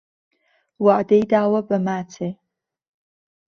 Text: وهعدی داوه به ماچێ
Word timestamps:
وهعدی 0.83 1.19
داوه 1.31 1.61
به 1.67 1.77
ماچێ 1.85 2.29